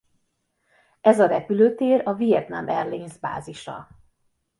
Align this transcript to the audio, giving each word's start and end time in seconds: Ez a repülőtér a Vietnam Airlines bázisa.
Ez 1.01 1.19
a 1.19 1.27
repülőtér 1.27 2.01
a 2.05 2.13
Vietnam 2.13 2.67
Airlines 2.67 3.17
bázisa. 3.19 3.87